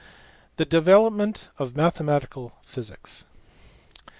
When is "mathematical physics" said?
1.75-3.23